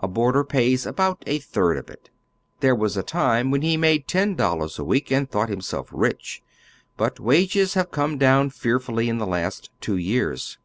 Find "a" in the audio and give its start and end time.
0.00-0.08, 1.26-1.38, 2.96-3.02, 4.78-4.82